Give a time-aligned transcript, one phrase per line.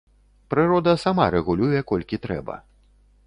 [0.53, 2.55] Прырода сама рэгулюе, колькі трэба.